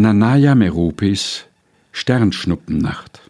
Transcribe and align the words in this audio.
Nanaya 0.00 0.54
Meropis 0.54 1.44
Sternschnuppennacht 1.92 3.20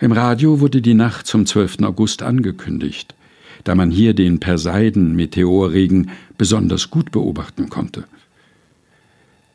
Im 0.00 0.10
Radio 0.10 0.58
wurde 0.58 0.82
die 0.82 0.94
Nacht 0.94 1.28
zum 1.28 1.46
12. 1.46 1.82
August 1.82 2.24
angekündigt, 2.24 3.14
da 3.62 3.76
man 3.76 3.92
hier 3.92 4.12
den 4.12 4.40
Perseiden-Meteorregen 4.40 6.10
besonders 6.36 6.90
gut 6.90 7.12
beobachten 7.12 7.68
konnte. 7.68 8.08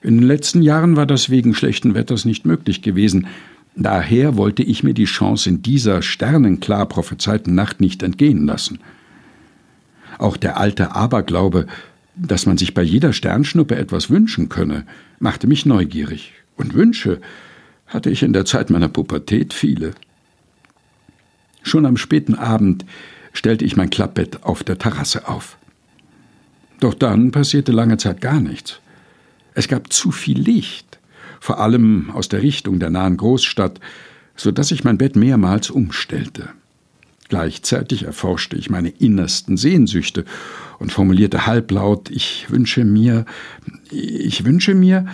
In 0.02 0.16
den 0.16 0.26
letzten 0.26 0.62
Jahren 0.62 0.96
war 0.96 1.06
das 1.06 1.30
wegen 1.30 1.56
schlechten 1.56 1.94
Wetters 1.94 2.24
nicht 2.24 2.46
möglich 2.46 2.82
gewesen, 2.82 3.28
daher 3.76 4.38
wollte 4.38 4.64
ich 4.64 4.82
mir 4.82 4.94
die 4.94 5.04
Chance 5.04 5.50
in 5.50 5.62
dieser 5.62 6.02
sternenklar 6.04 6.86
prophezeiten 6.86 7.54
Nacht 7.54 7.82
nicht 7.82 8.02
entgehen 8.02 8.46
lassen. 8.46 8.80
Auch 10.20 10.38
der 10.38 10.56
alte 10.58 10.96
Aberglaube, 10.96 11.68
dass 12.16 12.46
man 12.46 12.58
sich 12.58 12.74
bei 12.74 12.84
jeder 12.84 13.14
Sternschnuppe 13.14 13.76
etwas 13.76 14.10
wünschen 14.10 14.50
könne, 14.50 14.86
machte 15.20 15.48
mich 15.48 15.66
neugierig. 15.66 16.34
Und 16.58 16.74
Wünsche 16.74 17.22
hatte 17.88 18.10
ich 18.10 18.24
in 18.24 18.34
der 18.34 18.46
Zeit 18.46 18.70
meiner 18.70 18.90
Pubertät 18.90 19.54
viele. 19.54 19.92
Schon 21.64 21.86
am 21.86 21.98
späten 21.98 22.36
Abend 22.36 22.86
stellte 23.34 23.66
ich 23.66 23.78
mein 23.78 23.90
Klappbett 23.90 24.44
auf 24.44 24.64
der 24.64 24.78
Terrasse 24.78 25.28
auf. 25.28 25.58
Doch 26.80 26.94
dann 26.94 27.32
passierte 27.32 27.72
lange 27.72 27.98
Zeit 27.98 28.22
gar 28.22 28.40
nichts. 28.40 28.80
Es 29.54 29.68
gab 29.68 29.92
zu 29.94 30.12
viel 30.12 30.40
Licht, 30.40 31.00
vor 31.40 31.60
allem 31.60 32.10
aus 32.12 32.30
der 32.30 32.42
Richtung 32.42 32.80
der 32.80 32.90
nahen 32.90 33.18
Großstadt, 33.18 33.80
so 34.36 34.52
dass 34.52 34.72
ich 34.72 34.84
mein 34.84 34.98
Bett 34.98 35.16
mehrmals 35.16 35.70
umstellte. 35.70 36.50
Gleichzeitig 37.32 38.04
erforschte 38.04 38.58
ich 38.58 38.70
meine 38.70 38.90
innersten 38.90 39.56
Sehnsüchte 39.56 40.26
und 40.80 40.92
formulierte 40.92 41.48
halblaut 41.48 42.12
Ich 42.12 42.48
wünsche 42.50 42.84
mir, 42.84 43.26
ich 43.90 44.44
wünsche 44.44 44.76
mir. 44.76 45.06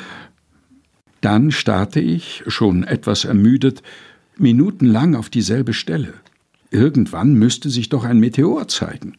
Dann 1.22 1.52
starrte 1.52 2.00
ich, 2.00 2.44
schon 2.48 2.84
etwas 2.84 3.24
ermüdet, 3.24 3.84
minutenlang 4.36 5.14
auf 5.14 5.30
dieselbe 5.30 5.74
Stelle. 5.74 6.16
Irgendwann 6.72 7.36
müsste 7.36 7.70
sich 7.70 7.90
doch 7.90 8.04
ein 8.04 8.20
Meteor 8.20 8.68
zeigen. 8.68 9.14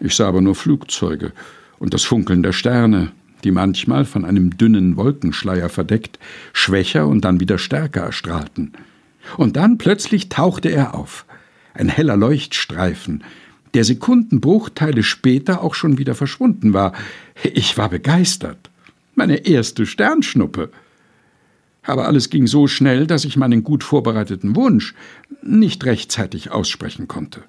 Ich 0.00 0.16
sah 0.16 0.28
aber 0.28 0.40
nur 0.40 0.54
Flugzeuge 0.54 1.32
und 1.78 1.92
das 1.92 2.04
Funkeln 2.04 2.42
der 2.42 2.54
Sterne, 2.54 3.12
die 3.44 3.50
manchmal 3.50 4.06
von 4.06 4.24
einem 4.24 4.56
dünnen 4.56 4.96
Wolkenschleier 4.96 5.68
verdeckt, 5.68 6.18
schwächer 6.54 7.06
und 7.06 7.26
dann 7.26 7.38
wieder 7.38 7.58
stärker 7.58 8.00
erstrahlten. 8.00 8.72
Und 9.36 9.56
dann 9.56 9.76
plötzlich 9.76 10.30
tauchte 10.30 10.70
er 10.70 10.94
auf 10.94 11.26
ein 11.74 11.88
heller 11.88 12.16
Leuchtstreifen, 12.16 13.24
der 13.74 13.84
Sekundenbruchteile 13.84 15.02
später 15.02 15.62
auch 15.62 15.74
schon 15.74 15.98
wieder 15.98 16.14
verschwunden 16.14 16.72
war. 16.72 16.92
Ich 17.54 17.78
war 17.78 17.88
begeistert. 17.88 18.70
Meine 19.14 19.46
erste 19.46 19.86
Sternschnuppe. 19.86 20.70
Aber 21.82 22.06
alles 22.06 22.30
ging 22.30 22.46
so 22.46 22.66
schnell, 22.66 23.06
dass 23.06 23.24
ich 23.24 23.36
meinen 23.36 23.64
gut 23.64 23.82
vorbereiteten 23.82 24.54
Wunsch 24.54 24.94
nicht 25.42 25.84
rechtzeitig 25.84 26.50
aussprechen 26.50 27.08
konnte. 27.08 27.42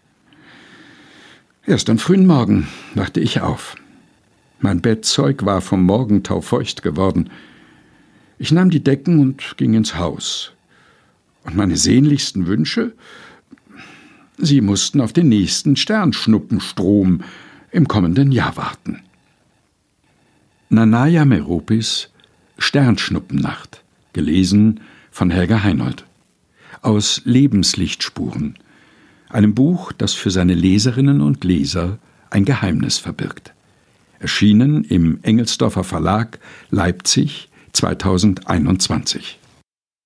Erst 1.65 1.89
am 1.89 1.97
frühen 1.97 2.25
Morgen 2.25 2.67
wachte 2.95 3.19
ich 3.19 3.41
auf. 3.41 3.75
Mein 4.59 4.81
Bettzeug 4.81 5.45
war 5.45 5.61
vom 5.61 5.83
Morgentau 5.85 6.41
feucht 6.41 6.83
geworden. 6.83 7.29
Ich 8.39 8.51
nahm 8.51 8.69
die 8.69 8.83
Decken 8.83 9.19
und 9.19 9.57
ging 9.57 9.73
ins 9.73 9.95
Haus. 9.95 10.53
Und 11.43 11.55
meine 11.55 11.77
sehnlichsten 11.77 12.47
Wünsche 12.47 12.93
Sie 14.45 14.59
mussten 14.59 14.99
auf 14.99 15.13
den 15.13 15.29
nächsten 15.29 15.77
Sternschnuppenstrom 15.77 17.21
im 17.71 17.87
kommenden 17.87 18.33
Jahr 18.33 18.57
warten. 18.57 18.99
Nanaya 20.67 21.23
Meropis 21.23 22.09
Sternschnuppennacht, 22.57 23.85
gelesen 24.11 24.81
von 25.11 25.29
Helga 25.29 25.63
Heinold. 25.63 26.03
Aus 26.81 27.21
Lebenslichtspuren, 27.23 28.57
einem 29.29 29.55
Buch, 29.55 29.93
das 29.93 30.13
für 30.13 30.29
seine 30.29 30.55
Leserinnen 30.55 31.21
und 31.21 31.45
Leser 31.45 31.97
ein 32.29 32.43
Geheimnis 32.43 32.97
verbirgt. 32.97 33.53
Erschienen 34.19 34.83
im 34.83 35.19
Engelsdorfer 35.21 35.85
Verlag 35.85 36.39
Leipzig 36.69 37.47
2021. 37.71 39.39